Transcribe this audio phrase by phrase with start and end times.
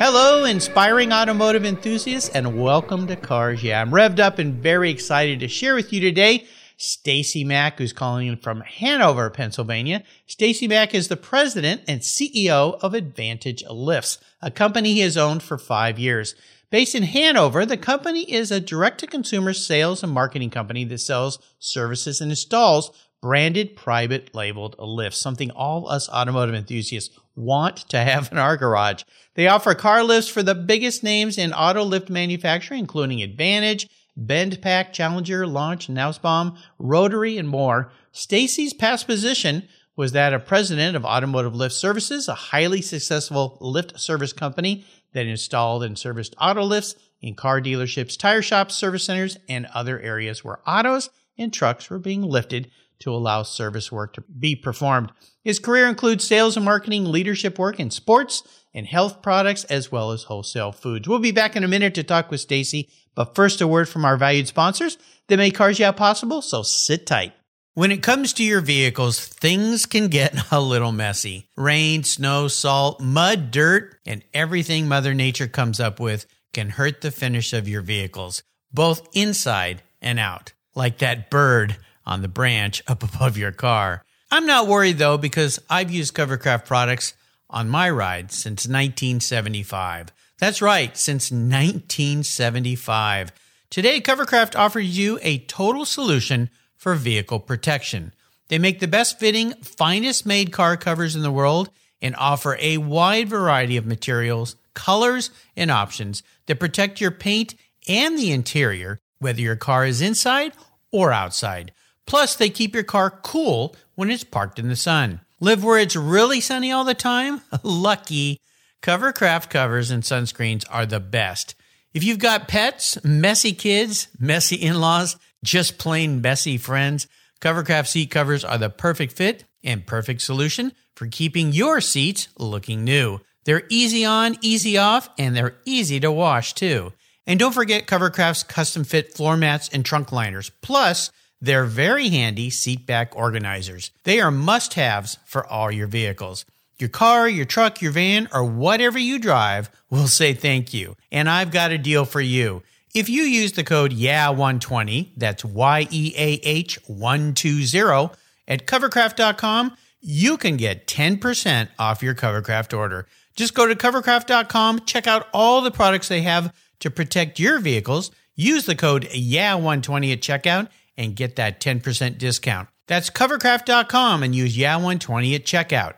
[0.00, 3.80] Hello, inspiring automotive enthusiasts, and welcome to Cars Yeah.
[3.80, 8.28] I'm revved up and very excited to share with you today Stacy Mack, who's calling
[8.28, 10.04] in from Hanover, Pennsylvania.
[10.28, 15.42] Stacy Mack is the president and CEO of Advantage Lifts, a company he has owned
[15.42, 16.36] for five years.
[16.70, 20.98] Based in Hanover, the company is a direct to consumer sales and marketing company that
[20.98, 27.98] sells services and installs branded private labeled lifts, something all us automotive enthusiasts want to
[27.98, 29.02] have in our garage.
[29.34, 34.60] They offer car lifts for the biggest names in auto lift manufacturing, including Advantage, Bend
[34.60, 37.92] BendPak, Challenger, Launch, Nussbaum, Rotary, and more.
[38.10, 43.98] Stacy's past position was that of president of Automotive Lift Services, a highly successful lift
[43.98, 49.36] service company that installed and serviced auto lifts in car dealerships, tire shops, service centers,
[49.48, 54.20] and other areas where autos and trucks were being lifted to allow service work to
[54.22, 55.12] be performed.
[55.48, 58.42] His career includes sales and marketing, leadership work in sports
[58.74, 61.08] and health products, as well as wholesale foods.
[61.08, 64.04] We'll be back in a minute to talk with Stacy, but first a word from
[64.04, 67.32] our valued sponsors that make Cars Yeah possible, so sit tight.
[67.72, 71.48] When it comes to your vehicles, things can get a little messy.
[71.56, 77.10] Rain, snow, salt, mud, dirt, and everything Mother Nature comes up with can hurt the
[77.10, 80.52] finish of your vehicles, both inside and out.
[80.74, 84.04] Like that bird on the branch up above your car.
[84.30, 87.14] I'm not worried though because I've used Covercraft products
[87.48, 90.12] on my ride since 1975.
[90.38, 93.32] That's right, since 1975.
[93.70, 98.14] Today, Covercraft offers you a total solution for vehicle protection.
[98.48, 101.70] They make the best fitting, finest made car covers in the world
[102.00, 107.54] and offer a wide variety of materials, colors, and options that protect your paint
[107.88, 110.52] and the interior, whether your car is inside
[110.92, 111.72] or outside.
[112.06, 115.20] Plus, they keep your car cool when it's parked in the sun.
[115.40, 117.40] Live where it's really sunny all the time?
[117.64, 118.38] Lucky.
[118.80, 121.56] Covercraft covers and sunscreens are the best.
[121.92, 127.08] If you've got pets, messy kids, messy in laws, just plain messy friends,
[127.40, 132.84] Covercraft seat covers are the perfect fit and perfect solution for keeping your seats looking
[132.84, 133.18] new.
[133.46, 136.92] They're easy on, easy off, and they're easy to wash too.
[137.26, 140.52] And don't forget Covercraft's custom fit floor mats and trunk liners.
[140.62, 141.10] Plus,
[141.40, 143.90] they're very handy seatback organizers.
[144.04, 146.44] They are must haves for all your vehicles.
[146.78, 150.96] Your car, your truck, your van, or whatever you drive will say thank you.
[151.10, 152.62] And I've got a deal for you.
[152.94, 158.10] If you use the code YEAH120, that's Y E A H 120
[158.46, 163.06] at covercraft.com, you can get 10% off your Covercraft order.
[163.36, 168.10] Just go to covercraft.com, check out all the products they have to protect your vehicles.
[168.34, 172.68] Use the code YEAH120 at checkout and get that 10% discount.
[172.88, 175.94] That's covercraft.com and use YEAH120 at checkout.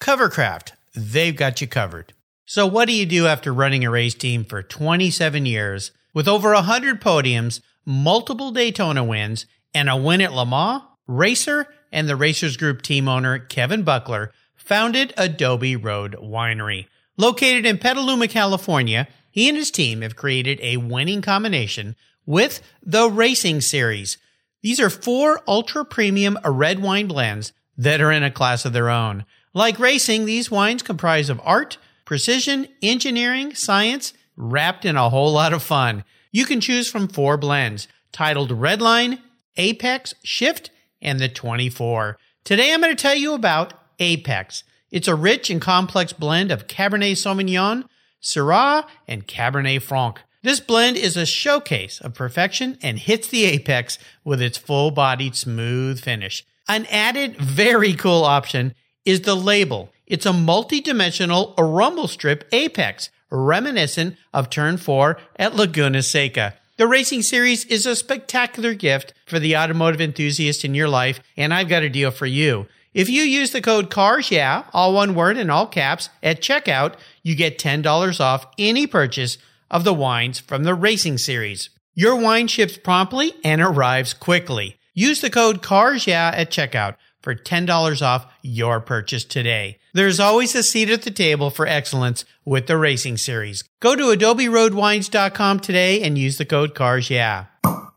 [0.00, 2.14] Covercraft, they've got you covered.
[2.46, 6.52] So, what do you do after running a race team for 27 years with over
[6.52, 10.82] 100 podiums, multiple Daytona wins, and a win at Le Mans?
[11.06, 16.86] Racer and the Racers Group team owner Kevin Buckler founded Adobe Road Winery.
[17.16, 23.08] Located in Petaluma, California, he and his team have created a winning combination with the
[23.08, 24.16] Racing Series
[24.64, 28.88] these are four ultra premium red wine blends that are in a class of their
[28.88, 29.26] own.
[29.52, 31.76] Like racing, these wines comprise of art,
[32.06, 36.02] precision, engineering, science, wrapped in a whole lot of fun.
[36.32, 39.20] You can choose from four blends titled Redline,
[39.58, 40.70] Apex, Shift,
[41.02, 42.16] and the 24.
[42.42, 44.64] Today I'm going to tell you about Apex.
[44.90, 47.84] It's a rich and complex blend of Cabernet Sauvignon,
[48.22, 50.22] Syrah, and Cabernet Franc.
[50.44, 55.34] This blend is a showcase of perfection and hits the apex with its full bodied
[55.36, 56.44] smooth finish.
[56.68, 58.74] An added very cool option
[59.06, 59.88] is the label.
[60.06, 66.52] It's a multi-dimensional rumble strip apex, reminiscent of turn 4 at Laguna Seca.
[66.76, 71.54] The racing series is a spectacular gift for the automotive enthusiast in your life, and
[71.54, 72.66] I've got a deal for you.
[72.92, 76.96] If you use the code CARS, yeah, all one word in all caps, at checkout,
[77.22, 79.38] you get $10 off any purchase
[79.70, 81.70] of the wines from the racing series.
[81.94, 84.78] Your wine ships promptly and arrives quickly.
[84.94, 89.78] Use the code CARS yeah at checkout for $10 off your purchase today.
[89.94, 93.64] There's always a seat at the table for excellence with the Racing Series.
[93.80, 97.46] Go to adoberoadwines.com today and use the code CARS yeah.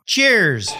[0.05, 0.71] Cheers!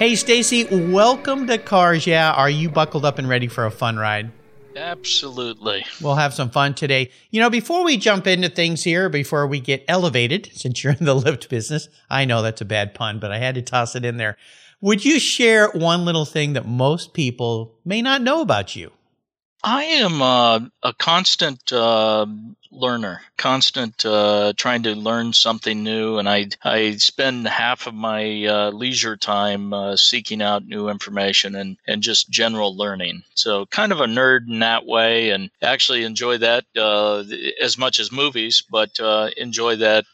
[0.00, 2.32] Hey Stacy, welcome to Cars Yeah.
[2.32, 4.32] Are you buckled up and ready for a fun ride?
[4.80, 5.84] Absolutely.
[6.00, 7.10] We'll have some fun today.
[7.30, 11.04] You know, before we jump into things here, before we get elevated, since you're in
[11.04, 14.04] the lift business, I know that's a bad pun, but I had to toss it
[14.04, 14.36] in there.
[14.80, 18.90] Would you share one little thing that most people may not know about you?
[19.62, 22.24] I am uh, a constant uh,
[22.70, 28.44] learner, constant uh, trying to learn something new, and I I spend half of my
[28.46, 33.22] uh, leisure time uh, seeking out new information and and just general learning.
[33.34, 37.24] So kind of a nerd in that way, and actually enjoy that uh,
[37.60, 38.98] as much as movies, but
[39.36, 40.04] enjoy that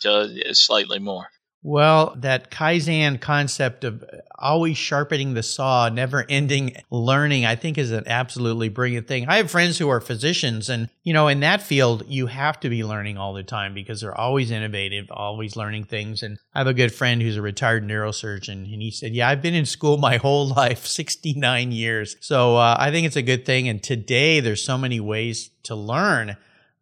[0.52, 1.30] slightly more.
[1.62, 4.04] Well, that Kaizen concept of
[4.38, 9.26] always sharpening the saw, never ending learning, I think is an absolutely brilliant thing.
[9.28, 12.68] I have friends who are physicians, and, you know, in that field, you have to
[12.68, 16.22] be learning all the time because they're always innovative, always learning things.
[16.22, 19.42] And I have a good friend who's a retired neurosurgeon, and he said, Yeah, I've
[19.42, 22.16] been in school my whole life, 69 years.
[22.20, 23.68] So uh, I think it's a good thing.
[23.68, 26.36] And today, there's so many ways to learn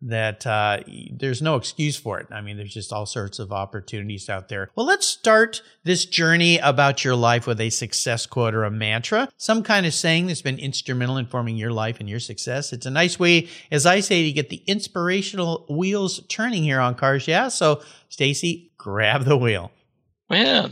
[0.05, 0.81] that uh,
[1.11, 2.27] there's no excuse for it.
[2.31, 4.71] I mean, there's just all sorts of opportunities out there.
[4.77, 9.29] Well, let's start this journey about your life with a success quote or a mantra,
[9.37, 12.73] some kind of saying that's been instrumental in forming your life and your success.
[12.73, 16.95] It's a nice way, as I say, to get the inspirational wheels turning here on
[16.95, 17.49] Cars Yeah.
[17.49, 19.71] So, Stacy, grab the wheel.
[20.35, 20.69] Yeah,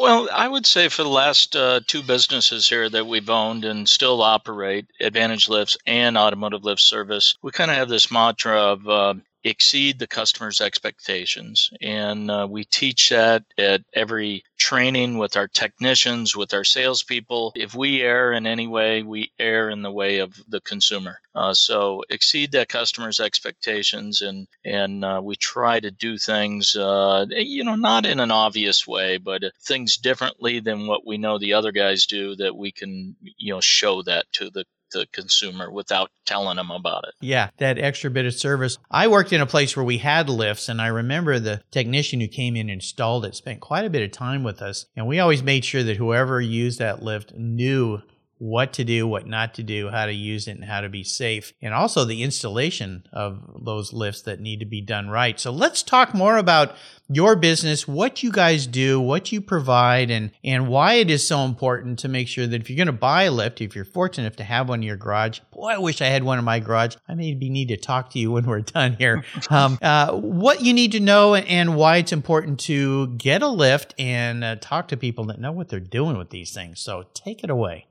[0.00, 3.88] well, I would say for the last uh, two businesses here that we've owned and
[3.88, 8.88] still operate, Advantage Lifts and Automotive Lift Service, we kind of have this mantra of
[8.88, 11.70] uh, exceed the customer's expectations.
[11.82, 17.52] And uh, we teach that at every training with our technicians, with our salespeople.
[17.54, 21.18] If we err in any way, we err in the way of the consumer.
[21.34, 27.26] Uh, so exceed that customer's expectations, and and uh, we try to do things, uh,
[27.28, 31.54] you know, not in an obvious way, but things differently than what we know the
[31.54, 32.36] other guys do.
[32.36, 34.64] That we can, you know, show that to the
[34.94, 37.14] the consumer without telling them about it.
[37.20, 38.78] Yeah, that extra bit of service.
[38.90, 42.28] I worked in a place where we had lifts, and I remember the technician who
[42.28, 44.86] came in and installed it spent quite a bit of time with us.
[44.96, 48.00] And we always made sure that whoever used that lift knew
[48.44, 51.02] what to do, what not to do, how to use it, and how to be
[51.02, 55.40] safe, and also the installation of those lifts that need to be done right.
[55.40, 56.76] So let's talk more about
[57.08, 61.46] your business, what you guys do, what you provide, and and why it is so
[61.46, 64.26] important to make sure that if you're going to buy a lift, if you're fortunate
[64.26, 66.60] enough to have one in your garage, boy, I wish I had one in my
[66.60, 66.96] garage.
[67.08, 69.24] I maybe need to talk to you when we're done here.
[69.50, 73.94] Um, uh, what you need to know and why it's important to get a lift
[73.98, 76.80] and uh, talk to people that know what they're doing with these things.
[76.80, 77.86] So take it away.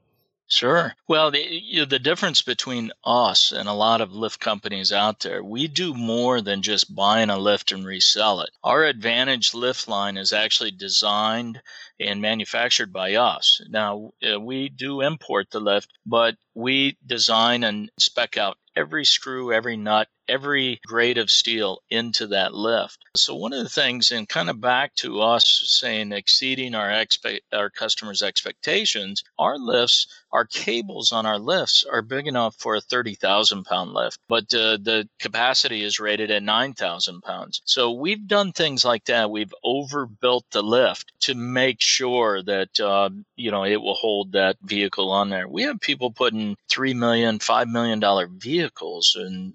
[0.48, 0.96] Sure.
[1.08, 5.20] Well, the, you know, the difference between us and a lot of lift companies out
[5.20, 8.52] there, we do more than just buying a lift and resell it.
[8.64, 11.62] Our Advantage lift line is actually designed
[12.00, 13.60] and manufactured by us.
[13.68, 19.52] Now, uh, we do import the lift, but we design and spec out every screw,
[19.52, 23.06] every nut, every grade of steel into that lift.
[23.16, 27.42] So one of the things, and kind of back to us saying exceeding our expect
[27.54, 32.82] our customers' expectations, our lifts, our cables on our lifts are big enough for a
[32.82, 37.62] thirty thousand pound lift, but uh, the capacity is rated at nine thousand pounds.
[37.66, 39.30] So we've done things like that.
[39.30, 44.58] We've overbuilt the lift to make sure that uh, you know it will hold that
[44.64, 45.48] vehicle on there.
[45.48, 49.54] We have people putting three million, five million dollar vehicles and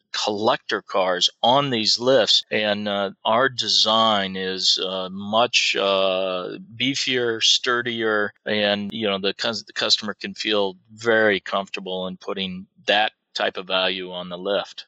[0.59, 8.33] collector cars on these lifts, and uh, our design is uh, much uh, beefier, sturdier,
[8.47, 9.35] and you know the,
[9.67, 14.88] the customer can feel very comfortable in putting that type of value on the lift.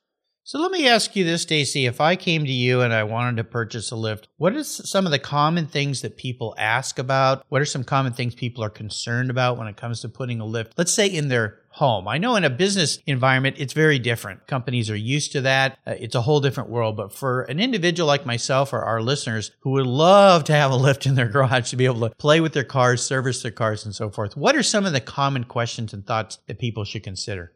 [0.50, 1.86] So let me ask you this, Stacy.
[1.86, 5.06] If I came to you and I wanted to purchase a lift, what are some
[5.06, 7.44] of the common things that people ask about?
[7.50, 10.44] What are some common things people are concerned about when it comes to putting a
[10.44, 12.08] lift, let's say in their home?
[12.08, 14.48] I know in a business environment, it's very different.
[14.48, 15.78] Companies are used to that.
[15.86, 16.96] Uh, it's a whole different world.
[16.96, 20.76] But for an individual like myself or our listeners who would love to have a
[20.88, 23.84] lift in their garage to be able to play with their cars, service their cars,
[23.84, 27.04] and so forth, what are some of the common questions and thoughts that people should
[27.04, 27.52] consider?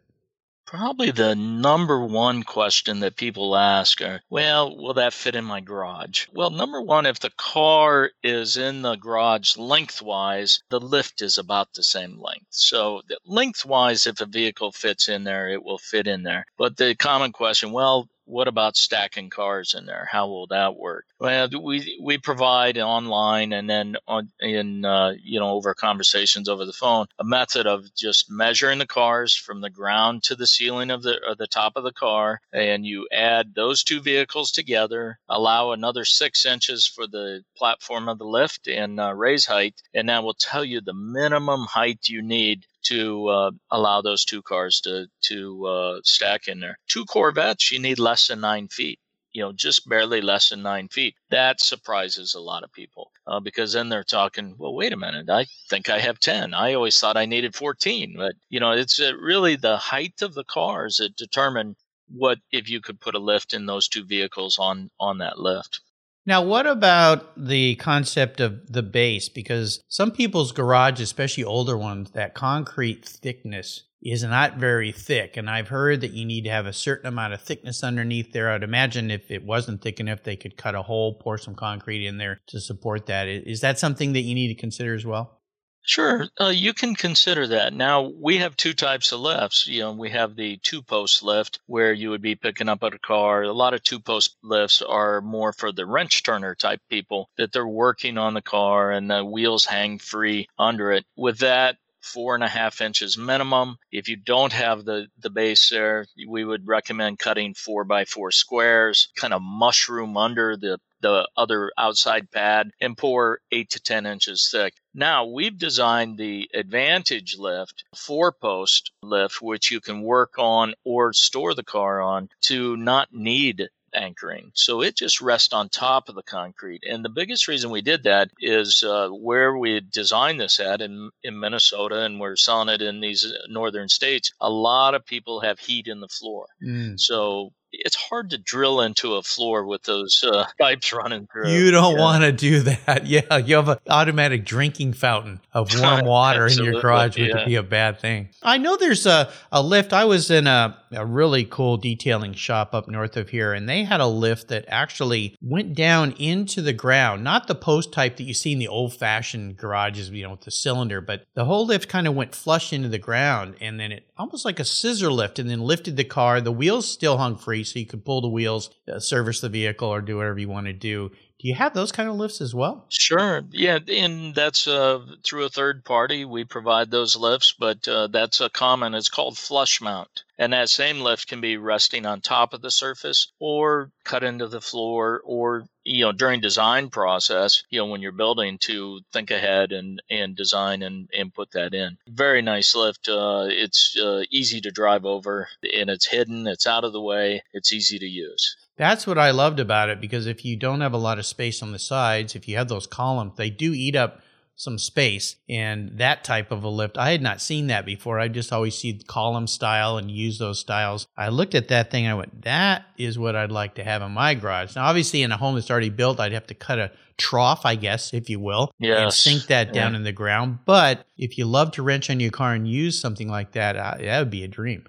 [0.66, 5.60] Probably the number one question that people ask are, well, will that fit in my
[5.60, 6.26] garage?
[6.32, 11.74] Well, number one, if the car is in the garage lengthwise, the lift is about
[11.74, 12.46] the same length.
[12.50, 16.46] So lengthwise, if a vehicle fits in there, it will fit in there.
[16.56, 20.08] But the common question, well, what about stacking cars in there?
[20.10, 21.06] How will that work?
[21.18, 26.64] Well, we we provide online and then on in uh, you know over conversations over
[26.64, 30.90] the phone a method of just measuring the cars from the ground to the ceiling
[30.90, 35.18] of the of the top of the car, and you add those two vehicles together,
[35.28, 40.08] allow another six inches for the platform of the lift and uh, raise height, and
[40.08, 44.80] that will tell you the minimum height you need to uh, allow those two cars
[44.82, 46.78] to to uh, stack in there.
[46.88, 48.98] Two Corvettes, you need less than nine feet.
[49.32, 51.16] You know, just barely less than nine feet.
[51.30, 54.54] That surprises a lot of people uh, because then they're talking.
[54.56, 55.28] Well, wait a minute.
[55.28, 56.54] I think I have ten.
[56.54, 58.14] I always thought I needed fourteen.
[58.16, 61.74] But you know, it's uh, really the height of the cars that determine
[62.08, 65.80] what if you could put a lift in those two vehicles on on that lift.
[66.26, 69.28] Now, what about the concept of the base?
[69.28, 75.36] Because some people's garage, especially older ones, that concrete thickness is not very thick.
[75.36, 78.50] And I've heard that you need to have a certain amount of thickness underneath there.
[78.50, 82.06] I'd imagine if it wasn't thick enough, they could cut a hole, pour some concrete
[82.06, 83.28] in there to support that.
[83.28, 85.40] Is that something that you need to consider as well?
[85.86, 87.74] Sure, uh, you can consider that.
[87.74, 89.66] Now we have two types of lifts.
[89.66, 93.42] You know, we have the two-post lift where you would be picking up a car.
[93.42, 97.66] A lot of two-post lifts are more for the wrench turner type people that they're
[97.66, 101.04] working on the car and the wheels hang free under it.
[101.16, 103.76] With that, four and a half inches minimum.
[103.90, 108.30] If you don't have the, the base there, we would recommend cutting four by four
[108.30, 114.06] squares, kind of mushroom under the the other outside pad and pour eight to 10
[114.06, 114.72] inches thick.
[114.94, 121.12] Now we've designed the Advantage lift, four post lift, which you can work on or
[121.12, 124.50] store the car on to not need anchoring.
[124.54, 126.84] So it just rests on top of the concrete.
[126.88, 131.10] And the biggest reason we did that is uh, where we designed this at in,
[131.22, 134.32] in Minnesota and we're selling it in these northern states.
[134.40, 136.46] A lot of people have heat in the floor.
[136.62, 136.98] Mm.
[136.98, 141.48] So it's hard to drill into a floor with those uh, pipes running through.
[141.48, 142.00] You don't yeah.
[142.00, 143.04] want to do that.
[143.14, 147.36] Yeah, you have an automatic drinking fountain of warm water in your garage, which yeah.
[147.36, 148.30] would be a bad thing.
[148.42, 149.92] I know there's a, a lift.
[149.92, 153.84] I was in a, a really cool detailing shop up north of here, and they
[153.84, 158.24] had a lift that actually went down into the ground, not the post type that
[158.24, 161.66] you see in the old fashioned garages, you know, with the cylinder, but the whole
[161.66, 165.10] lift kind of went flush into the ground, and then it almost like a scissor
[165.10, 166.40] lift, and then lifted the car.
[166.40, 169.88] The wheels still hung free so you could pull the wheels, uh, service the vehicle,
[169.88, 171.10] or do whatever you want to do.
[171.44, 172.86] Do you have those kind of lifts as well?
[172.88, 173.42] Sure.
[173.50, 176.24] Yeah, and that's uh, through a third party.
[176.24, 178.94] We provide those lifts, but uh, that's a common.
[178.94, 182.70] It's called flush mount, and that same lift can be resting on top of the
[182.70, 188.00] surface or cut into the floor, or you know during design process, you know when
[188.00, 191.98] you're building to think ahead and and design and and put that in.
[192.08, 193.06] Very nice lift.
[193.06, 196.46] Uh, it's uh, easy to drive over, and it's hidden.
[196.46, 197.42] It's out of the way.
[197.52, 198.56] It's easy to use.
[198.76, 201.62] That's what I loved about it because if you don't have a lot of space
[201.62, 204.20] on the sides, if you have those columns, they do eat up
[204.56, 205.36] some space.
[205.48, 208.18] And that type of a lift, I had not seen that before.
[208.20, 211.06] I just always see column style and use those styles.
[211.16, 214.12] I looked at that thing, I went, that is what I'd like to have in
[214.12, 214.76] my garage.
[214.76, 217.74] Now, obviously, in a home that's already built, I'd have to cut a trough, I
[217.74, 218.98] guess, if you will, yes.
[219.00, 219.98] and sink that down yeah.
[219.98, 220.60] in the ground.
[220.64, 223.96] But if you love to wrench on your car and use something like that, uh,
[224.00, 224.86] that would be a dream.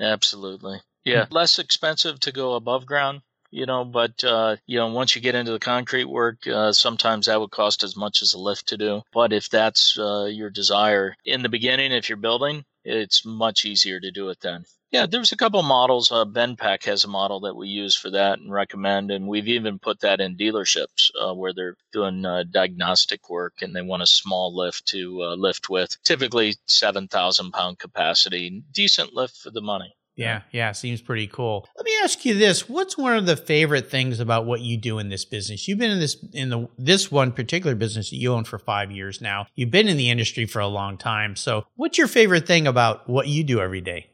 [0.00, 0.80] Absolutely.
[1.12, 5.22] Yeah, less expensive to go above ground, you know, but uh, you know, once you
[5.22, 8.68] get into the concrete work, uh, sometimes that would cost as much as a lift
[8.68, 9.02] to do.
[9.12, 14.00] But if that's uh, your desire in the beginning, if you're building, it's much easier
[14.00, 14.64] to do it then.
[14.90, 16.10] Yeah, there's a couple models.
[16.10, 19.78] Uh, BendPak has a model that we use for that and recommend, and we've even
[19.78, 24.06] put that in dealerships uh, where they're doing uh, diagnostic work and they want a
[24.06, 26.02] small lift to uh, lift with.
[26.04, 29.94] Typically, seven thousand pound capacity, decent lift for the money.
[30.18, 31.68] Yeah, yeah, seems pretty cool.
[31.76, 34.98] Let me ask you this: What's one of the favorite things about what you do
[34.98, 35.68] in this business?
[35.68, 38.90] You've been in this in the this one particular business that you own for five
[38.90, 39.46] years now.
[39.54, 41.36] You've been in the industry for a long time.
[41.36, 44.08] So, what's your favorite thing about what you do every day?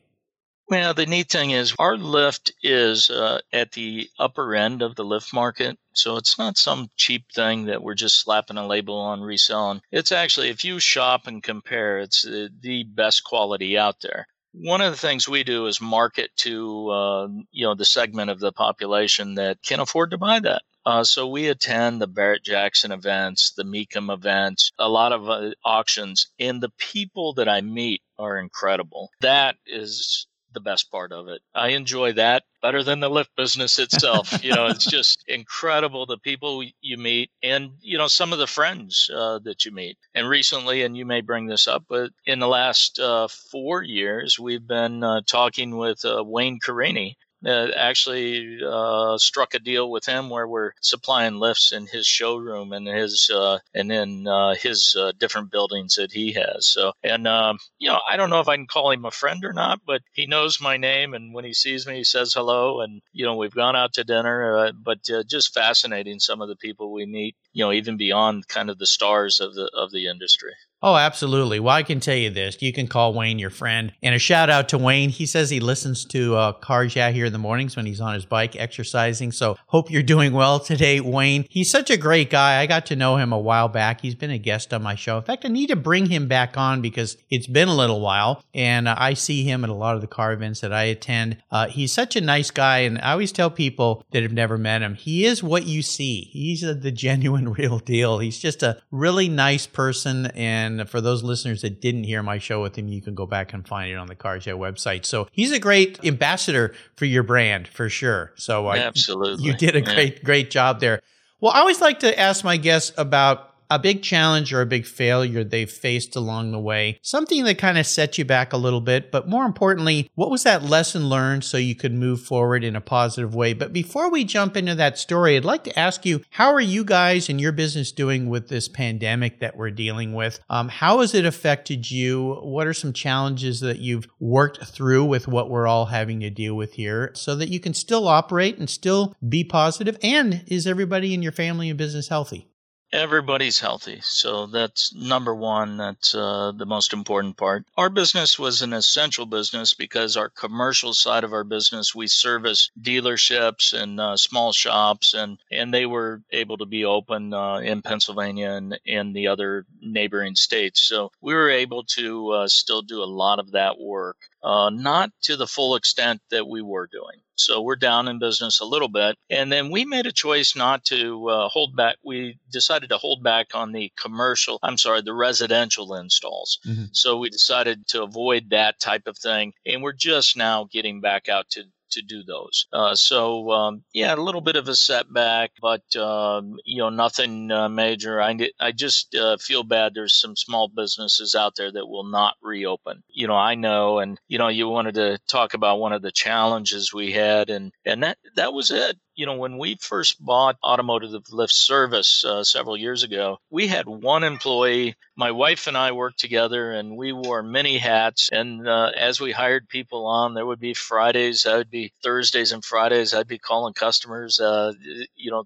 [0.68, 5.04] Well, the neat thing is our lift is uh, at the upper end of the
[5.04, 5.78] lift market.
[5.92, 9.82] So it's not some cheap thing that we're just slapping a label on reselling.
[9.92, 14.80] It's actually, if you shop and compare, it's the, the best quality out there one
[14.80, 18.52] of the things we do is market to uh, you know the segment of the
[18.52, 20.62] population that can afford to buy that.
[20.86, 25.50] Uh, so we attend the Barrett Jackson events, the Mecum events, a lot of uh,
[25.64, 29.10] auctions, and the people that I meet are incredible.
[29.20, 31.40] That is the best part of it.
[31.54, 34.42] I enjoy that better than the lift business itself.
[34.42, 38.46] you know, it's just incredible the people you meet and, you know, some of the
[38.46, 39.98] friends uh, that you meet.
[40.14, 44.38] And recently, and you may bring this up, but in the last uh, four years,
[44.38, 50.06] we've been uh, talking with uh, Wayne Carini, Uh, actually, uh, struck a deal with
[50.06, 54.96] him where we're supplying lifts in his showroom and his uh, and in uh, his
[54.98, 56.70] uh, different buildings that he has.
[56.70, 59.44] So, and um, you know, I don't know if I can call him a friend
[59.44, 62.80] or not, but he knows my name, and when he sees me, he says hello,
[62.80, 64.56] and you know, we've gone out to dinner.
[64.56, 67.36] Uh, but just fascinating, some of the people we meet.
[67.52, 70.54] You know, even beyond kind of the stars of the of the industry.
[70.82, 71.60] Oh, absolutely.
[71.60, 72.60] Well, I can tell you this.
[72.60, 73.90] You can call Wayne your friend.
[74.02, 75.08] And a shout out to Wayne.
[75.08, 78.12] He says he listens to uh, Cars Yeah here in the mornings when he's on
[78.12, 79.32] his bike exercising.
[79.32, 81.46] So hope you're doing well today, Wayne.
[81.48, 82.60] He's such a great guy.
[82.60, 84.02] I got to know him a while back.
[84.02, 85.16] He's been a guest on my show.
[85.16, 88.44] In fact, I need to bring him back on because it's been a little while.
[88.52, 91.38] And uh, I see him at a lot of the car events that I attend.
[91.50, 92.80] Uh, he's such a nice guy.
[92.80, 96.28] And I always tell people that have never met him, he is what you see.
[96.30, 98.18] He's a, the genuine real deal.
[98.18, 100.26] He's just a really nice person.
[100.34, 103.26] And and for those listeners that didn't hear my show with him, you can go
[103.26, 105.04] back and find it on the Cars Yeah website.
[105.04, 108.32] So he's a great ambassador for your brand for sure.
[108.36, 109.94] So uh, absolutely, you did a yeah.
[109.94, 111.00] great, great job there.
[111.40, 114.86] Well, I always like to ask my guests about a big challenge or a big
[114.86, 118.80] failure they've faced along the way, something that kind of set you back a little
[118.80, 122.76] bit, but more importantly, what was that lesson learned so you could move forward in
[122.76, 123.52] a positive way?
[123.52, 126.84] But before we jump into that story, I'd like to ask you, how are you
[126.84, 130.40] guys and your business doing with this pandemic that we're dealing with?
[130.48, 132.34] Um, how has it affected you?
[132.42, 136.54] What are some challenges that you've worked through with what we're all having to deal
[136.54, 139.98] with here so that you can still operate and still be positive?
[140.02, 142.48] And is everybody in your family and business healthy?
[142.92, 144.00] Everybody's healthy.
[144.02, 145.76] So that's number one.
[145.76, 147.64] That's uh, the most important part.
[147.76, 152.70] Our business was an essential business because our commercial side of our business, we service
[152.80, 157.82] dealerships and uh, small shops, and, and they were able to be open uh, in
[157.82, 160.82] Pennsylvania and in the other neighboring states.
[160.82, 165.10] So we were able to uh, still do a lot of that work uh, not
[165.22, 167.20] to the full extent that we were doing.
[167.36, 169.16] So we're down in business a little bit.
[169.28, 171.96] And then we made a choice not to uh, hold back.
[172.04, 176.60] We decided to hold back on the commercial, I'm sorry, the residential installs.
[176.66, 176.84] Mm-hmm.
[176.92, 179.54] So we decided to avoid that type of thing.
[179.66, 182.66] And we're just now getting back out to to do those.
[182.72, 187.50] Uh, so um, yeah, a little bit of a setback, but um, you know nothing
[187.50, 188.20] uh, major.
[188.20, 189.94] I I just uh, feel bad.
[189.94, 193.02] There's some small businesses out there that will not reopen.
[193.08, 196.12] You know, I know, and you know, you wanted to talk about one of the
[196.12, 200.56] challenges we had, and and that that was it you know, when we first bought
[200.62, 204.96] Automotive Lift Service uh, several years ago, we had one employee.
[205.16, 208.28] My wife and I worked together and we wore many hats.
[208.32, 212.52] And uh, as we hired people on, there would be Fridays, I would be Thursdays
[212.52, 213.14] and Fridays.
[213.14, 214.72] I'd be calling customers, uh,
[215.14, 215.44] you know,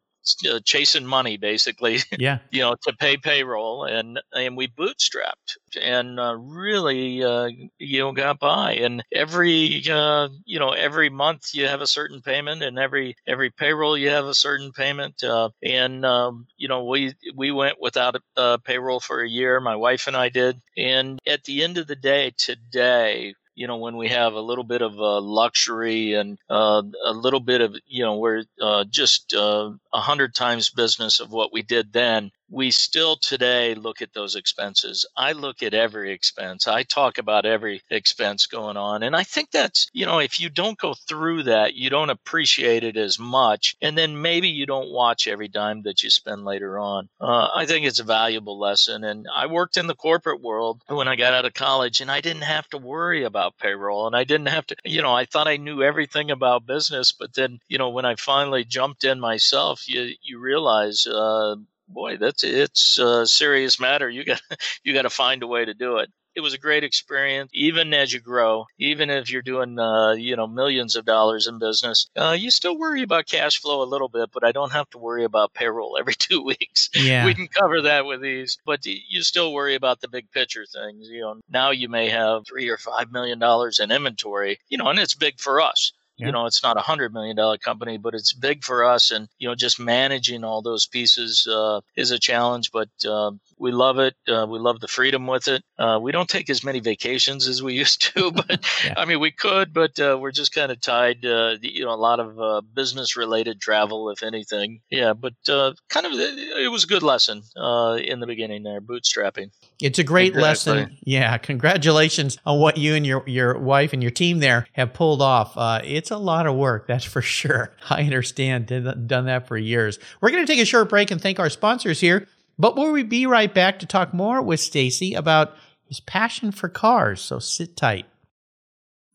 [0.49, 2.39] uh, chasing money basically yeah.
[2.51, 8.13] you know to pay payroll and and we bootstrapped and uh, really uh, you know
[8.13, 8.75] got by.
[8.75, 13.51] And every uh, you know every month you have a certain payment and every every
[13.51, 18.17] payroll you have a certain payment uh, and um, you know we we went without
[18.17, 20.61] a, a payroll for a year my wife and I did.
[20.77, 24.63] And at the end of the day today you know, when we have a little
[24.63, 29.35] bit of uh, luxury and uh, a little bit of, you know, we're uh, just
[29.35, 34.13] uh, a hundred times business of what we did then, we still today look at
[34.15, 35.05] those expenses.
[35.17, 36.67] I look at every expense.
[36.67, 39.03] I talk about every expense going on.
[39.03, 42.85] And I think that's, you know, if you don't go through that, you don't appreciate
[42.85, 43.77] it as much.
[43.83, 47.09] And then maybe you don't watch every dime that you spend later on.
[47.21, 49.05] Uh, I think it's a valuable lesson.
[49.05, 52.21] And I worked in the corporate world when I got out of college and I
[52.21, 55.49] didn't have to worry about payroll and I didn't have to, you know, I thought
[55.49, 57.13] I knew everything about business.
[57.13, 61.57] But then, you know, when I finally jumped in myself, you, you realize, uh,
[61.89, 64.09] boy, that's it's a serious matter.
[64.09, 64.41] You got
[64.85, 66.11] you got to find a way to do it.
[66.35, 67.51] It was a great experience.
[67.53, 71.59] Even as you grow, even if you're doing uh, you know millions of dollars in
[71.59, 74.31] business, uh, you still worry about cash flow a little bit.
[74.33, 76.91] But I don't have to worry about payroll every two weeks.
[76.95, 77.25] Yeah.
[77.25, 78.59] we can cover that with these.
[78.65, 81.09] But you still worry about the big picture things.
[81.09, 84.61] You know, now you may have three or five million dollars in inventory.
[84.69, 86.27] You know, and it's big for us yeah.
[86.27, 89.11] You know, it's not a hundred million dollar company, but it's big for us.
[89.11, 93.71] And, you know, just managing all those pieces uh, is a challenge, but uh, we
[93.71, 94.15] love it.
[94.27, 95.63] Uh, we love the freedom with it.
[95.79, 98.95] Uh, we don't take as many vacations as we used to, but yeah.
[98.97, 101.97] I mean, we could, but uh, we're just kind of tied, uh, you know, a
[101.97, 104.81] lot of business related travel, if anything.
[104.91, 109.51] Yeah, but kind of, it was a good lesson in the beginning there, bootstrapping.
[109.81, 110.43] It's a great exactly.
[110.43, 110.97] lesson.
[111.05, 111.39] Yeah.
[111.39, 115.55] Congratulations on what you and your, your wife and your team there have pulled off.
[115.85, 117.71] it's it's a lot of work, that's for sure.
[117.91, 119.99] I understand, did, done that for years.
[120.23, 122.27] We're going to take a short break and thank our sponsors here,
[122.59, 127.21] but we'll be right back to talk more with Stacy about his passion for cars.
[127.21, 128.07] So sit tight.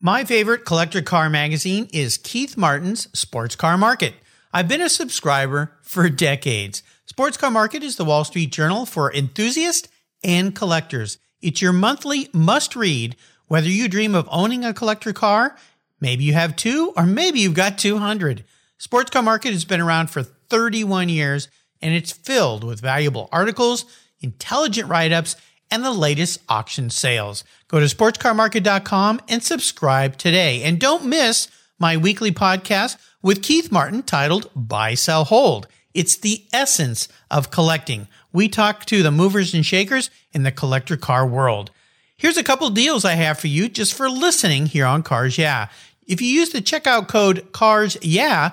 [0.00, 4.14] My favorite collector car magazine is Keith Martin's Sports Car Market.
[4.52, 6.82] I've been a subscriber for decades.
[7.06, 9.88] Sports Car Market is the Wall Street Journal for enthusiasts
[10.22, 11.18] and collectors.
[11.40, 15.56] It's your monthly must read, whether you dream of owning a collector car,
[16.00, 18.44] maybe you have two, or maybe you've got 200.
[18.78, 21.48] Sports Car Market has been around for 31 years
[21.84, 23.84] and it's filled with valuable articles,
[24.20, 25.36] intelligent write ups,
[25.70, 27.44] and the latest auction sales.
[27.68, 30.62] Go to sportscarmarket.com and subscribe today.
[30.62, 35.68] And don't miss my weekly podcast with Keith Martin titled Buy, Sell, Hold.
[35.92, 38.08] It's the essence of collecting.
[38.32, 41.70] We talk to the movers and shakers in the collector car world.
[42.16, 45.68] Here's a couple deals I have for you just for listening here on Cars Yeah.
[46.06, 48.52] If you use the checkout code CARS Yeah,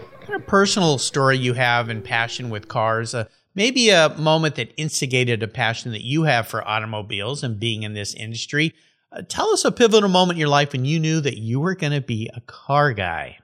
[0.21, 3.13] kind of personal story you have and passion with cars.
[3.13, 7.83] Uh, maybe a moment that instigated a passion that you have for automobiles and being
[7.83, 8.73] in this industry.
[9.11, 11.75] Uh, tell us a pivotal moment in your life when you knew that you were
[11.75, 13.37] going to be a car guy.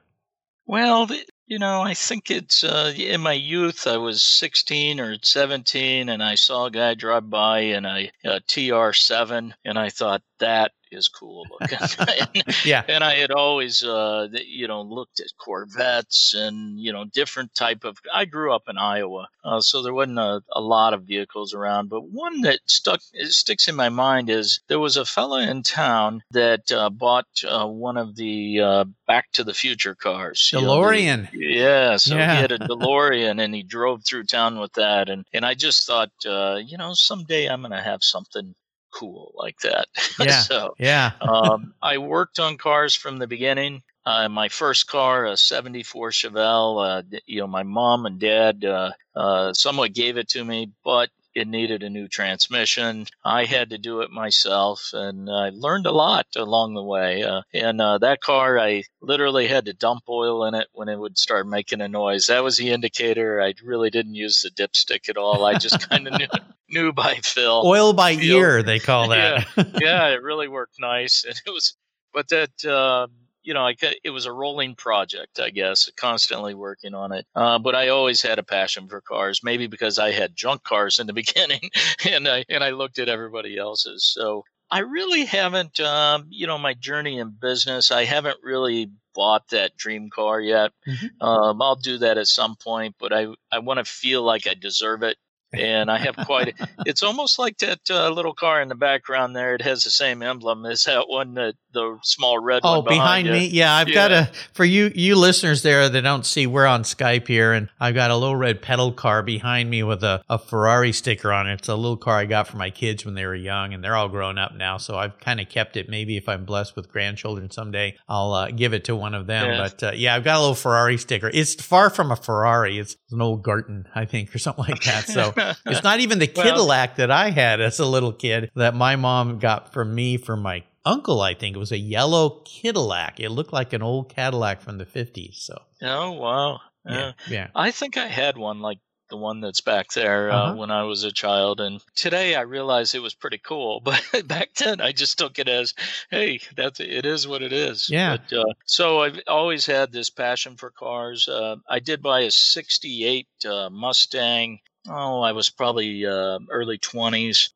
[0.66, 1.10] Well,
[1.48, 3.88] you know, I think it's uh, in my youth.
[3.88, 8.42] I was 16 or 17, and I saw a guy drive by in a, a
[8.42, 11.78] TR7, and I thought that is cool looking.
[12.00, 12.84] and, yeah.
[12.88, 17.84] And I had always, uh, you know, looked at Corvettes and, you know, different type
[17.84, 19.28] of, I grew up in Iowa.
[19.44, 23.68] Uh, so there wasn't a, a, lot of vehicles around, but one that stuck, sticks
[23.68, 27.98] in my mind is there was a fella in town that uh, bought uh, one
[27.98, 30.52] of the uh, Back to the Future cars.
[30.54, 31.32] DeLorean.
[31.32, 31.98] You know, the, yeah.
[31.98, 32.36] So yeah.
[32.36, 35.10] he had a DeLorean and he drove through town with that.
[35.10, 38.54] And, and I just thought, uh, you know, someday I'm going to have something
[38.98, 39.88] cool like that.
[40.20, 40.40] Yeah.
[40.42, 41.12] so yeah.
[41.22, 43.84] um, I worked on cars from the beginning.
[44.06, 47.00] Uh, my first car, a '74 Chevelle.
[47.00, 51.10] Uh, you know, my mom and dad uh, uh, somewhat gave it to me, but
[51.38, 53.06] it needed a new transmission.
[53.24, 57.22] I had to do it myself, and I learned a lot along the way.
[57.24, 60.98] Uh, and uh, that car, I literally had to dump oil in it when it
[60.98, 62.26] would start making a noise.
[62.26, 63.40] That was the indicator.
[63.40, 65.46] I really didn't use the dipstick at all.
[65.46, 66.28] I just kind of knew
[66.70, 67.62] knew by feel.
[67.64, 68.38] Oil by feel.
[68.38, 69.48] ear, they call that.
[69.56, 71.78] yeah, yeah, it really worked nice, and it was.
[72.14, 72.66] But that.
[72.66, 73.08] Uh,
[73.48, 77.26] you know, I, it was a rolling project, I guess, constantly working on it.
[77.34, 81.00] Uh, but I always had a passion for cars, maybe because I had junk cars
[81.00, 81.72] in the beginning,
[82.06, 84.04] and I and I looked at everybody else's.
[84.04, 87.90] So I really haven't, um, you know, my journey in business.
[87.90, 90.74] I haven't really bought that dream car yet.
[90.86, 91.26] Mm-hmm.
[91.26, 94.56] Um, I'll do that at some point, but I I want to feel like I
[94.56, 95.16] deserve it
[95.54, 96.56] and I have quite.
[96.60, 99.56] A, it's almost like that uh, little car in the background there.
[99.56, 103.26] It has the same emblem as that one, the the small red oh, one behind,
[103.26, 103.48] behind me.
[103.48, 103.94] Yeah, I've yeah.
[103.94, 106.48] got a for you you listeners there that don't see.
[106.48, 110.04] We're on Skype here, and I've got a little red pedal car behind me with
[110.04, 111.60] a, a Ferrari sticker on it.
[111.60, 113.96] It's a little car I got for my kids when they were young, and they're
[113.96, 114.78] all grown up now.
[114.78, 115.90] So I've kind of kept it.
[115.90, 119.52] Maybe if I'm blessed with grandchildren someday, I'll uh, give it to one of them.
[119.52, 119.58] Yeah.
[119.58, 121.30] But uh, yeah, I've got a little Ferrari sticker.
[121.34, 122.80] It's far from a Ferrari.
[122.80, 125.08] It's an old Garton, I think, or something like that.
[125.08, 125.34] So
[125.66, 128.96] it's not even the Well- Cadillac that I had as a little kid that my
[128.96, 131.22] mom got for me for my uncle.
[131.22, 133.20] I think it was a yellow Cadillac.
[133.20, 135.38] It looked like an old Cadillac from the fifties.
[135.42, 136.60] So oh wow.
[136.86, 137.12] yeah, Yeah.
[137.30, 137.48] yeah.
[137.56, 140.56] I think I had one like the one that's back there uh, Uh-huh.
[140.58, 143.80] when I was a child, and today I realize it was pretty cool.
[143.86, 145.74] But back then, I just took it as,
[146.12, 148.18] "Hey, that's it is what it is." Yeah.
[148.18, 151.30] But, uh, so I've always had this passion for cars.
[151.30, 154.60] Uh, I did buy a '68 uh, Mustang.
[154.90, 157.50] Oh, I was probably uh, early 20s,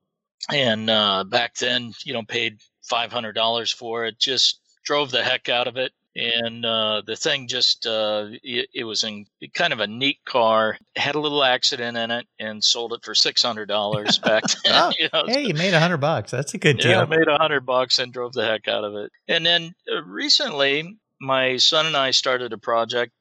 [0.52, 4.20] and uh, back then, you know, paid $500 for it.
[4.20, 8.84] Just drove the heck out of it and uh, the thing just uh, it, it
[8.84, 12.94] was in kind of a neat car had a little accident in it and sold
[12.94, 16.32] it for $600 back then Oh, you know, Hey, you made a hundred bucks.
[16.32, 16.92] That's a good deal.
[16.92, 19.12] yeah, I made a hundred bucks and drove the heck out of it.
[19.28, 23.14] And then uh, recently, my son and I started a project.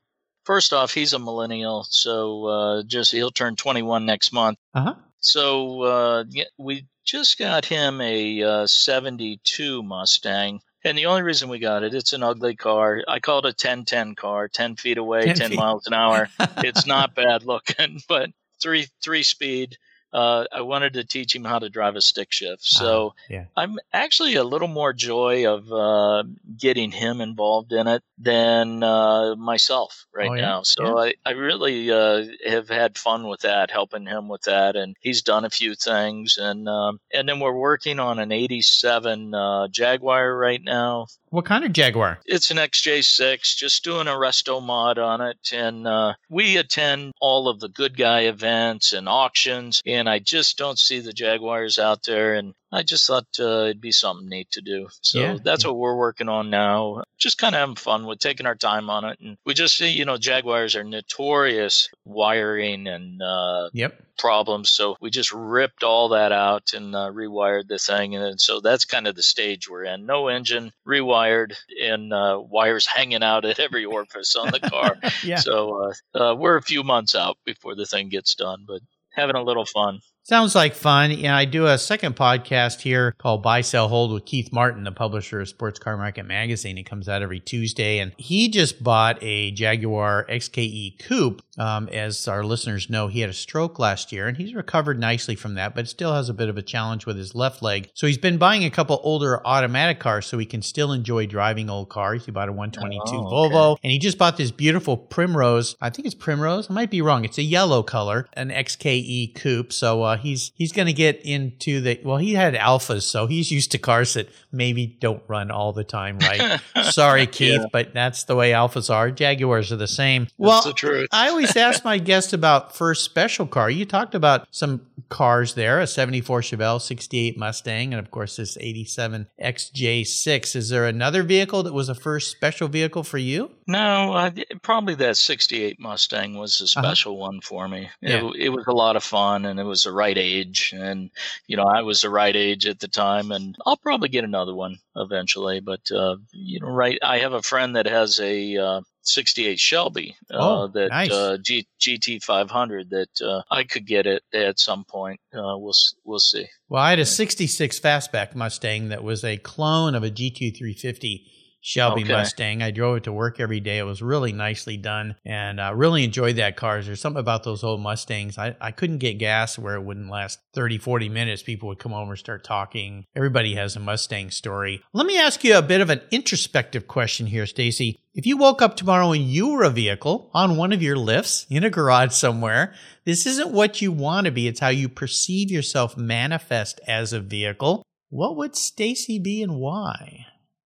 [0.45, 4.59] First off, he's a millennial, so uh, just he'll turn 21 next month.
[4.75, 4.95] Uh huh.
[5.21, 6.25] So uh,
[6.59, 10.61] we just got him a uh, 72 Mustang.
[10.83, 13.03] And the only reason we got it, it's an ugly car.
[13.07, 15.59] I call it a 1010 car, 10 feet away, 10 10, feet.
[15.59, 16.29] miles an hour.
[16.59, 18.31] it's not bad looking, but
[18.63, 19.77] three three speed.
[20.13, 22.65] Uh, I wanted to teach him how to drive a stick shift.
[22.65, 23.45] So Ah, yeah.
[23.57, 26.25] I'm actually a little more joy of uh,
[26.59, 30.43] getting him involved in it than uh, myself right Oh, yeah?
[30.43, 30.63] now.
[30.63, 34.97] So I, I really uh, have had fun with that, helping him with that, and
[35.01, 36.39] he's done a few things.
[36.39, 41.07] And um, and then we're working on an '87 uh, Jaguar right now.
[41.31, 42.19] What kind of Jaguar?
[42.27, 45.39] It's an XJ6, just doing a resto mod on it.
[45.53, 50.59] And uh, we attend all of the good guy events and auctions, and I just
[50.59, 52.35] don't see the Jaguars out there.
[52.35, 54.89] And I just thought uh, it'd be something neat to do.
[55.03, 57.05] So Yeah, that's what we're working on now.
[57.17, 59.21] Just kind of having fun with taking our time on it.
[59.21, 64.03] And we just see, you know, Jaguars are notorious wiring and uh, Yep.
[64.21, 64.69] Problems.
[64.69, 68.15] So we just ripped all that out and uh, rewired the thing.
[68.17, 70.07] And so that's kind of the stage we're in.
[70.07, 74.97] No engine, rewired, and uh, wires hanging out at every orifice on the car.
[75.23, 75.37] Yeah.
[75.37, 78.81] So uh, uh, we're a few months out before the thing gets done, but
[79.13, 80.01] having a little fun.
[80.23, 81.11] Sounds like fun.
[81.11, 84.93] Yeah, I do a second podcast here called Buy, Sell, Hold with Keith Martin, the
[84.93, 86.79] publisher of Sports Car Market Magazine.
[86.79, 91.43] It comes out every Tuesday, and he just bought a Jaguar XKE Coupe.
[91.59, 95.35] Um, as our listeners know, he had a stroke last year, and he's recovered nicely
[95.35, 97.91] from that, but still has a bit of a challenge with his left leg.
[97.95, 101.69] So he's been buying a couple older automatic cars so he can still enjoy driving
[101.69, 102.25] old cars.
[102.25, 103.55] He bought a 122 Oh, okay.
[103.57, 105.75] Volvo, and he just bought this beautiful Primrose.
[105.81, 106.71] I think it's Primrose.
[106.71, 107.25] I might be wrong.
[107.25, 109.73] It's a yellow color, an XKE coupe.
[109.73, 112.01] So uh, he's he's going to get into the.
[112.05, 115.85] Well, he had Alfas, so he's used to cars that maybe don't run all the
[115.85, 116.61] time, right?
[116.91, 117.67] Sorry, Keith, Yeah.
[117.73, 119.11] but that's the way Alfas are.
[119.11, 120.25] Jaguars are the same.
[120.25, 121.09] That's well, the truth.
[121.13, 123.71] I always ask my guests about first special car.
[123.71, 128.57] You talked about some cars there, a 74 Chevelle, 68 Mustang, and of course this
[128.61, 130.57] 87 XJ6.
[130.57, 133.51] Is there another vehicle that was a first special vehicle for you?
[133.67, 137.89] No, I, probably that 68 Mustang was a special one for me.
[138.03, 138.33] It, Uh-huh.
[138.35, 138.45] Yeah.
[138.47, 140.73] it was a lot of fun and it was the right age.
[140.77, 141.11] And,
[141.47, 144.55] you know, I was the right age at the time and I'll probably get another
[144.55, 145.61] one eventually.
[145.61, 146.99] But, uh, you know, right.
[147.03, 151.11] I have a friend that has a, uh, 68 Shelby, uh, Oh, that, nice.
[151.11, 155.21] uh, G, GT 500 that, uh, I could get it at some point.
[155.35, 156.47] Uh, we'll, we'll see.
[156.69, 161.27] Well, I had a 66 fastback Mustang that was a clone of a GT 350
[161.61, 162.13] Shelby Okay.
[162.13, 162.63] Mustang.
[162.63, 163.79] I drove it to work every day.
[163.79, 166.81] It was really nicely done and uh, really enjoyed that car.
[166.83, 168.39] There's something about those old Mustangs.
[168.39, 171.43] I, I couldn't get gas where it wouldn't last 30, 40 minutes.
[171.43, 173.05] People would come over and start talking.
[173.15, 174.83] Everybody has a Mustang story.
[174.93, 178.01] Let me ask you a bit of an introspective question here, Stacy.
[178.15, 181.47] If you woke up tomorrow and you were a vehicle on one of your lifts
[181.49, 184.49] in a garage somewhere, this isn't what you want to be.
[184.49, 187.85] It's how you perceive yourself manifest as a vehicle.
[188.09, 190.27] What would Stacy be and why?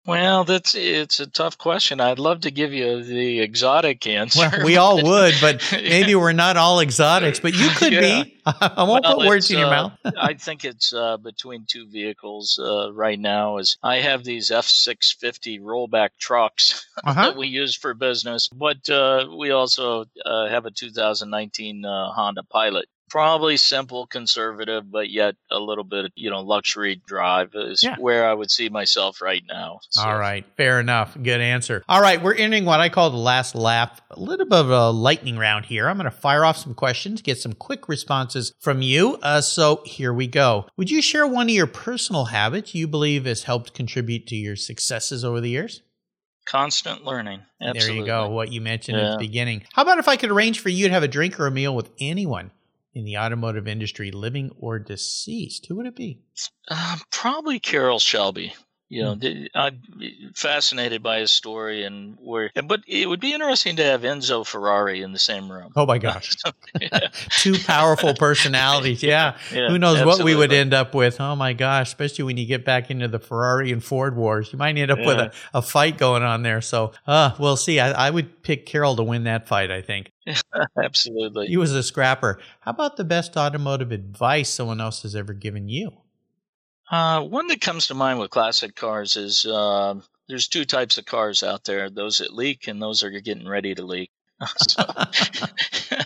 [0.06, 2.00] Well, that's, it's a tough question.
[2.00, 4.48] I'd love to give you the exotic answer.
[4.52, 8.22] Well, we all would, but maybe we're not all exotics, but you could Yeah.
[8.22, 8.32] be.
[8.46, 9.92] I won't Well, put words in your uh, mouth.
[10.16, 13.58] I think it's uh, between two vehicles uh, right now.
[13.58, 17.22] Is I have these F six fifty rollback trucks Uh-huh.
[17.22, 22.42] that we use for business, but uh, we also uh, have a 2019 uh, Honda
[22.44, 22.86] Pilot.
[23.08, 27.94] Probably simple, conservative, but yet a little bit, you know, luxury drive is Yeah.
[27.98, 29.78] where I would see myself right now.
[29.90, 31.16] So- All right, fair enough.
[31.22, 31.84] Good answer.
[31.88, 34.90] All right, we're entering what I call the last lap, a little bit of a
[34.90, 35.88] lightning round here.
[35.88, 39.18] I'm going to fire off some questions, get some quick responses from you.
[39.22, 40.66] Uh, so here we go.
[40.76, 44.56] Would you share one of your personal habits you believe has helped contribute to your
[44.56, 45.80] successes over the years?
[46.44, 47.42] Constant learning.
[47.60, 47.88] Absolutely.
[47.88, 48.28] There you go.
[48.30, 49.64] What you mentioned at the beginning.
[49.72, 51.74] How about if I could arrange for you to have a drink or a meal
[51.74, 52.52] with anyone
[52.96, 55.66] in the automotive industry, living or deceased?
[55.66, 56.22] Who would it be?
[56.66, 58.54] Uh, probably Carroll Shelby.
[58.88, 59.44] You know, Hmm.
[59.54, 59.80] I'm
[60.34, 62.52] fascinated by his story and where.
[62.54, 65.72] But it would be interesting to have Enzo Ferrari in the same room.
[65.74, 66.36] Oh my gosh.
[67.30, 69.02] Two powerful personalities.
[69.02, 69.36] Yeah.
[69.52, 71.20] yeah, Who knows what we would end up with?
[71.20, 71.88] Oh my gosh.
[71.88, 74.52] Especially when you get back into the Ferrari and Ford wars.
[74.52, 76.60] You might end up with a, a fight going on there.
[76.60, 77.80] So uh, we'll see.
[77.80, 80.12] I, I would pick Carroll to win that fight, I think.
[80.82, 81.48] Absolutely.
[81.48, 82.38] He was a scrapper.
[82.60, 85.90] How about the best automotive advice someone else has ever given you?
[86.90, 89.94] Uh, one that comes to mind with classic cars is uh,
[90.28, 93.48] there's two types of cars out there: those that leak and those that are getting
[93.48, 94.10] ready to leak.
[94.68, 94.84] So-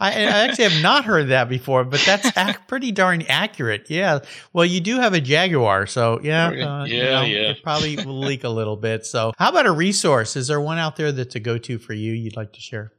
[0.00, 3.88] I, I actually have not heard that before, but that's ac- pretty darn accurate.
[3.88, 4.18] Yeah.
[4.52, 7.50] Well, you do have a Jaguar, so yeah, uh, you Yeah, know, yeah.
[7.52, 9.06] It probably will leak a little bit.
[9.06, 10.36] So, how about a resource?
[10.36, 12.12] Is there one out there that's a go-to for you?
[12.12, 12.92] You'd like to share?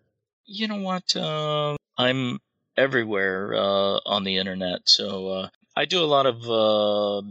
[0.47, 1.15] you know what?
[1.15, 2.39] Uh, I'm
[2.77, 7.27] everywhere uh, on the internet, so uh, I do a lot of uh,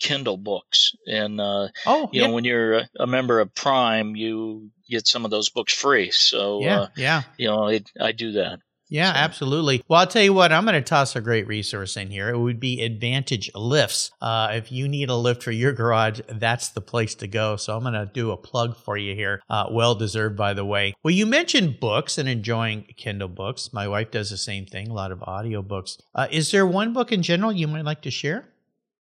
[0.00, 4.70] Kindle books, and uh, Oh, you yeah, know when you're a- member of Prime, you
[4.88, 6.10] get some of those books free.
[6.10, 7.22] So yeah, uh, yeah.
[7.36, 7.68] you know
[8.00, 8.60] I do that.
[8.92, 9.82] Yeah, So- absolutely.
[9.88, 12.28] Well, I'll tell you what, I'm going to toss a great resource in here.
[12.28, 14.10] It would be Advantage Lifts.
[14.20, 17.56] Uh, if you need a lift for your garage, that's the place to go.
[17.56, 19.40] So I'm going to do a plug for you here.
[19.48, 20.92] Uh, well deserved, by the way.
[21.02, 23.72] Well, you mentioned books and enjoying Kindle books.
[23.72, 25.96] My wife does the same thing, a lot of audio books.
[26.14, 28.50] Uh, is there one book in general you might like to share?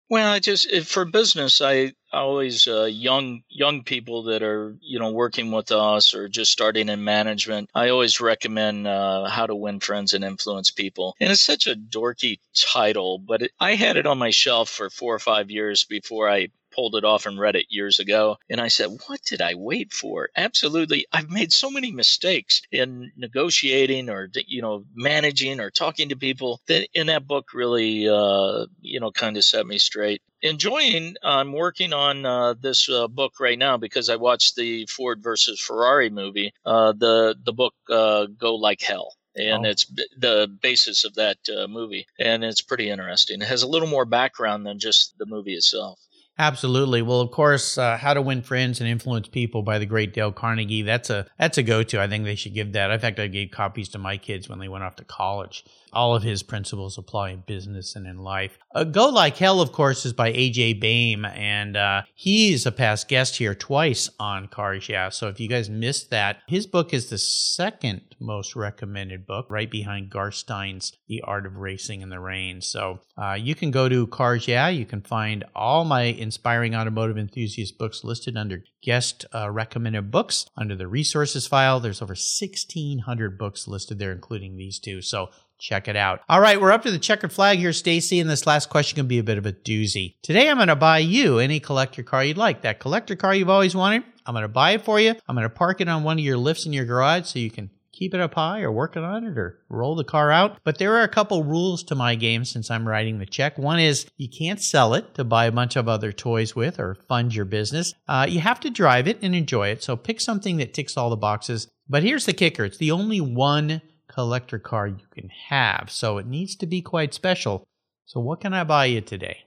[0.10, 5.12] Well, I just for business, I always uh, young young people that are you know
[5.12, 7.70] working with us or just starting in management.
[7.74, 11.76] I always recommend uh, How to Win Friends and Influence People, and it's such a
[11.76, 15.86] dorky title, but it, I had it on my shelf for four or five years
[15.86, 18.38] before I pulled it off and read it years ago.
[18.50, 20.30] And i said what did i wait for?
[20.36, 21.06] Absolutely.
[21.12, 26.62] I've made so many mistakes in negotiating or you know managing or talking to people
[26.68, 30.22] that in that book really uh, you know kind of set me straight.
[30.44, 35.22] Enjoying i'm working on uh, this uh, book right now because i watched the ford
[35.22, 36.52] versus ferrari movie.
[36.66, 39.16] Uh, the the book uh, go like hell.
[39.36, 39.70] And Oh.
[39.70, 42.06] it's b- the basis of that uh, movie.
[42.20, 43.42] And it's pretty interesting.
[43.42, 46.00] It has a little more background than just the movie itself
[46.42, 47.04] Absolutely.
[47.04, 50.32] Well, of course, uh, How to Win Friends and Influence People by the great Dale
[50.32, 50.82] Carnegie.
[50.82, 52.02] That's a that's a go to.
[52.02, 52.90] I think they should give that.
[52.90, 55.64] In fact, I gave copies to my kids when they went off to college.
[55.94, 58.58] All of his principles apply in business and in life.
[58.74, 63.08] Uh, Go Like Hell, of course, is by AJ Baime, and uh, he's a past
[63.08, 65.10] guest here twice on Cars Yeah.
[65.10, 69.70] So if you guys missed that, his book is the second most recommended book, right
[69.70, 72.62] behind Garth Stein's The Art of Racing in the Rain.
[72.62, 74.70] So uh, you can go to Cars Yeah.
[74.70, 80.46] You can find all my inspiring automotive enthusiast books listed under guest uh, recommended books
[80.58, 81.80] under the resources file.
[81.80, 85.02] There's over 1,600 books listed there, including these two.
[85.02, 86.22] So check it out.
[86.28, 89.08] All right, we're up to the checkered flag here, Stacy, and this last question can
[89.08, 90.16] be a bit of a doozy.
[90.24, 92.64] Today, I'm going to buy you any collector car you'd like.
[92.64, 95.16] That collector car you've always wanted, I'm going to buy it for you.
[95.28, 97.52] I'm going to park it on one of your lifts in your garage so you
[97.52, 100.58] can keep it up high or working on it or roll the car out.
[100.64, 103.58] But there are a couple rules to my game since I'm writing the check.
[103.58, 106.96] One is you can't sell it to buy a bunch of other toys with or
[106.96, 107.94] fund your business.
[108.08, 109.84] Uh, you have to drive it and enjoy it.
[109.84, 111.68] So pick something that ticks all the boxes.
[111.90, 115.90] But here's the kicker it's the only one collector car you can have.
[115.90, 117.64] So it needs to be quite special.
[118.06, 119.46] So what can I buy you today?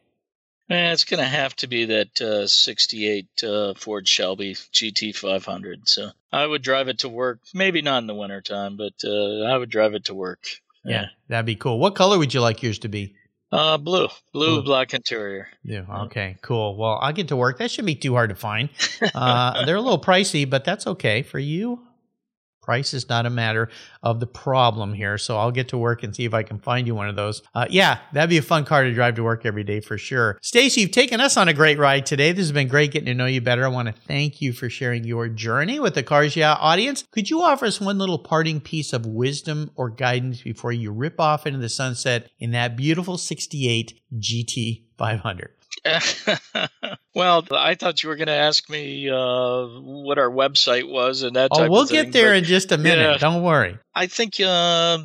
[0.70, 5.88] Eh, it's going to have to be that uh, 68 uh, Ford Shelby GT500.
[5.88, 7.40] So I would drive it to work.
[7.52, 10.46] Maybe not in the wintertime, but uh, I would drive it to work.
[10.86, 11.78] Yeah, that'd be cool.
[11.78, 13.14] What color would you like yours to be?
[13.50, 14.08] Uh, blue.
[14.32, 14.62] blue, Blue.
[14.62, 15.48] black interior.
[15.62, 15.84] Yeah.
[16.04, 16.36] Okay.
[16.42, 16.76] Cool.
[16.76, 17.58] Well, I'll get to work.
[17.58, 18.68] That shouldn't be too hard to find.
[19.14, 21.80] Uh, they're a little pricey, but that's okay for you.
[22.64, 23.68] Price is not a matter
[24.02, 26.86] of the problem here, so I'll get to work and see if I can find
[26.86, 27.42] you one of those.
[27.54, 30.38] Uh, yeah, that'd be a fun car to drive to work every day for sure.
[30.40, 32.32] Stacy, you've taken us on a great ride today.
[32.32, 33.66] This has been great getting to know you better.
[33.66, 37.04] I want to thank you for sharing your journey with the Cars Yeah audience.
[37.10, 41.20] Could you offer us one little parting piece of wisdom or guidance before you rip
[41.20, 45.50] off into the sunset in that beautiful 68 GT 500?
[47.14, 51.36] well, I thought you were going to ask me uh, what our website was and
[51.36, 52.04] that Oh, we'll of thing.
[52.04, 53.12] get there but in just a minute.
[53.12, 53.18] Yeah.
[53.18, 53.78] Don't worry.
[53.94, 54.98] I think uh,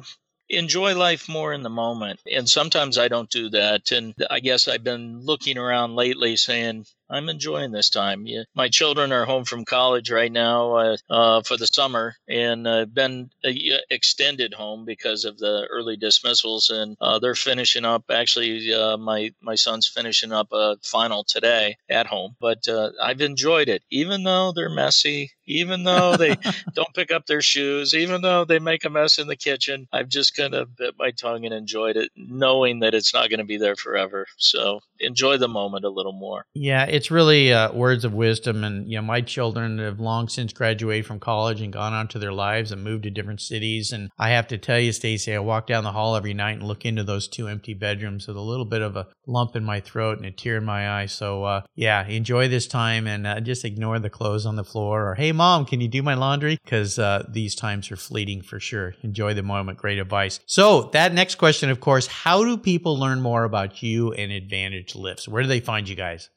[0.50, 2.20] enjoy life more in the moment.
[2.32, 3.92] And sometimes I don't do that.
[3.92, 8.28] And I guess I've been looking around lately saying, I'm enjoying this time.
[8.28, 8.44] Yeah.
[8.56, 12.86] My children are home from college right now uh, uh, for the summer and uh,
[12.86, 13.52] been uh,
[13.90, 16.70] extended home because of the early dismissals.
[16.70, 18.04] And uh, they're finishing up.
[18.10, 22.36] Actually, uh, my, my son's finishing up a final today at home.
[22.40, 25.32] But uh, I've enjoyed it, even though they're messy.
[25.50, 26.36] Even though they
[26.74, 29.88] don't pick up their shoes, even though they make a mess in the kitchen.
[29.92, 33.40] I've just kind of bit my tongue and enjoyed it, knowing that it's not going
[33.40, 34.28] to be there forever.
[34.38, 36.46] So enjoy the moment a little more.
[36.54, 38.64] Yeah, it's really uh, words of wisdom.
[38.64, 42.20] And, you know, my children have long since graduated from college and gone on to
[42.20, 43.92] their lives and moved to different cities.
[43.92, 46.64] And I have to tell you, Stacy, I walk down the hall every night and
[46.64, 49.80] look into those two empty bedrooms with a little bit of a lump in my
[49.80, 51.06] throat and a tear in my eye.
[51.08, 55.10] So, uh, yeah, enjoy this time and uh, just ignore the clothes on the floor
[55.10, 56.60] or, hey, mom, can you do my laundry?
[56.62, 58.94] Because uh, these times are fleeting for sure.
[59.04, 59.78] Enjoy the moment.
[59.78, 60.42] Great advice.
[60.46, 64.96] So, that next question, of course, how do people learn more about you and Advantage
[64.96, 65.30] Lifts?
[65.30, 66.30] Where do they find you guys?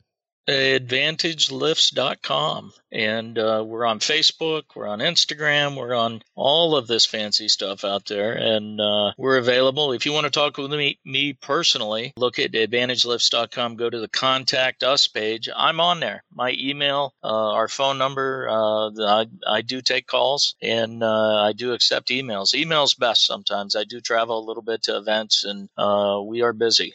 [0.49, 7.49] advantagelifts.com and uh, we're on facebook we're on instagram we're on all of this fancy
[7.49, 8.33] stuff out there.
[8.33, 9.93] And uh, we're available.
[9.93, 14.09] If you want to talk with me, me personally look at advantagelifts.com go to the
[14.09, 15.49] contact us page.
[15.55, 16.25] I'm on there.
[16.35, 21.53] My email uh, our phone number uh, I, I do take calls and uh, i
[21.53, 22.55] do accept emails.
[22.55, 23.77] Emails best sometimes.
[23.77, 26.95] I do travel a little bit to events and uh, we are busy.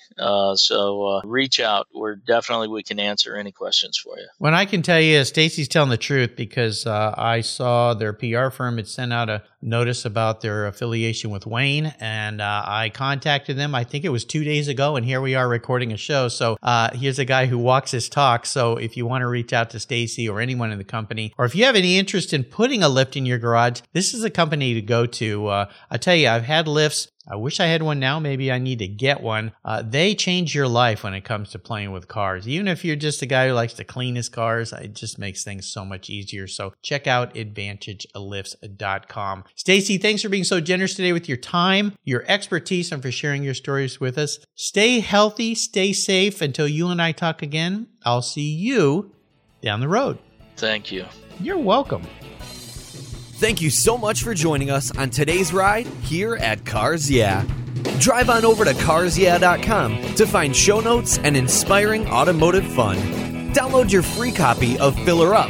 [0.56, 1.88] So reach out.
[1.94, 4.28] We're definitely we can answer any questions for you.
[4.38, 8.50] When I can tell you, Stacy's telling the truth because uh, I saw their PR
[8.50, 13.58] firm had sent out a notice about their affiliation with Wayne, and uh, I contacted
[13.58, 13.74] them.
[13.74, 16.28] I think it was two days ago, and here we are recording a show.
[16.28, 18.46] So uh, here's a guy who walks his talk.
[18.46, 21.46] So if you want to reach out to Stacy or anyone in the company, or
[21.46, 24.30] if you have any interest in putting a lift in your garage, this is a
[24.30, 25.48] company to go to.
[25.48, 28.22] Uh, I tell you, I've had lifts I wish I had one now.
[28.22, 29.52] Maybe I need to get one.
[29.66, 32.48] Uh, they change your life when it comes to playing with cars.
[32.48, 35.44] Even if you're just a guy who likes to clean his cars, it just makes
[35.44, 36.48] things so much easier.
[36.48, 39.44] So check out AdvantageLifts.com.
[39.56, 43.44] Stacy, thanks for being so generous today with your time, your expertise, and for sharing
[43.44, 44.40] your stories with us.
[44.56, 46.42] Stay healthy, stay safe.
[46.42, 49.14] Until you and I talk again, I'll see you
[49.62, 50.18] down the road.
[50.56, 51.06] Thank you.
[51.40, 52.04] You're welcome.
[53.40, 57.46] Thank you so much for joining us on today's ride here at Cars Yeah.
[58.00, 62.98] Drive on over to carsyeah.com to find show notes and inspiring automotive fun.
[63.54, 65.50] Download your free copy of Filler Up,